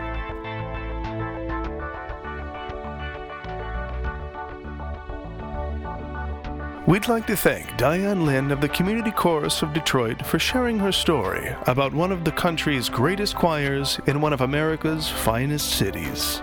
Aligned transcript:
We'd 6.87 7.07
like 7.07 7.27
to 7.27 7.35
thank 7.35 7.77
Diane 7.77 8.25
Lynn 8.25 8.51
of 8.51 8.61
the 8.61 8.69
Community 8.69 9.11
Chorus 9.11 9.61
of 9.61 9.73
Detroit 9.73 10.25
for 10.25 10.39
sharing 10.39 10.79
her 10.79 10.93
story 10.93 11.53
about 11.67 11.93
one 11.93 12.11
of 12.11 12.23
the 12.23 12.31
country's 12.31 12.89
greatest 12.89 13.35
choirs 13.35 13.99
in 14.07 14.21
one 14.21 14.33
of 14.33 14.41
America's 14.41 15.07
finest 15.07 15.77
cities. 15.77 16.41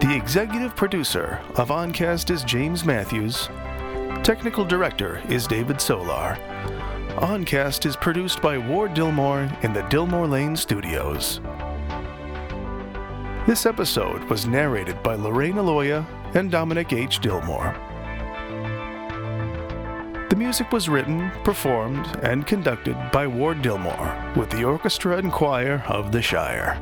The 0.00 0.14
executive 0.14 0.76
producer 0.76 1.40
of 1.56 1.70
Oncast 1.70 2.30
is 2.30 2.44
James 2.44 2.84
Matthews. 2.84 3.48
Technical 4.22 4.64
director 4.66 5.20
is 5.28 5.46
David 5.46 5.80
Solar. 5.80 6.36
Oncast 7.16 7.86
is 7.86 7.96
produced 7.96 8.42
by 8.42 8.58
Ward 8.58 8.92
Dillmore 8.92 9.50
in 9.62 9.72
the 9.72 9.82
Dillmore 9.84 10.28
Lane 10.28 10.54
Studios. 10.54 11.40
This 13.46 13.66
episode 13.66 14.22
was 14.24 14.46
narrated 14.46 15.02
by 15.02 15.14
Lorraine 15.14 15.54
Aloya 15.54 16.06
and 16.34 16.50
Dominic 16.50 16.92
H. 16.92 17.20
Dillmore. 17.20 17.74
The 20.34 20.40
music 20.40 20.72
was 20.72 20.88
written, 20.88 21.30
performed, 21.44 22.04
and 22.24 22.44
conducted 22.44 22.96
by 23.12 23.24
Ward 23.24 23.62
Dillmore 23.62 24.34
with 24.34 24.50
the 24.50 24.64
orchestra 24.64 25.16
and 25.16 25.30
choir 25.30 25.84
of 25.86 26.10
the 26.10 26.20
Shire. 26.20 26.76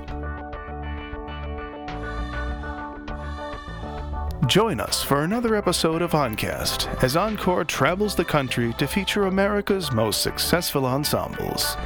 Join 4.46 4.80
us 4.80 5.02
for 5.02 5.22
another 5.22 5.54
episode 5.54 6.00
of 6.00 6.12
Oncast 6.12 7.02
as 7.02 7.14
Encore 7.14 7.64
travels 7.64 8.14
the 8.14 8.24
country 8.24 8.72
to 8.78 8.86
feature 8.86 9.26
America's 9.26 9.92
most 9.92 10.22
successful 10.22 10.86
ensembles. 10.86 11.76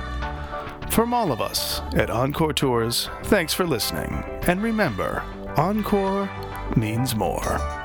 From 0.91 1.13
all 1.13 1.33
of 1.33 1.41
us 1.41 1.81
at 1.97 2.11
Encore 2.11 2.53
Tours, 2.53 3.11
thanks 3.25 3.53
for 3.53 3.67
listening. 3.67 4.23
And 4.47 4.63
remember, 4.63 5.25
Encore 5.57 6.31
means 6.77 7.17
more. 7.17 7.76